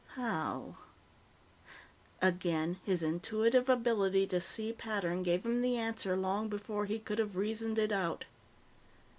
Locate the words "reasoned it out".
7.37-8.25